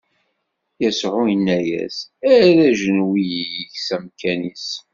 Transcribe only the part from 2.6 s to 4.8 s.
ajenwi-ik s amkan-is.